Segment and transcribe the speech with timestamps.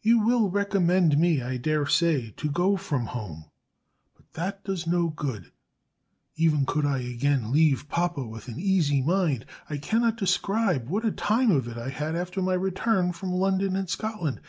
[0.00, 3.50] You will recommend me, I dare say, to go from home;
[4.16, 5.52] but that does no good,
[6.36, 9.44] even could I again leave papa with an easy mind....
[9.68, 13.76] I cannot describe what a time of it I had after my return from London
[13.76, 14.40] and Scotland.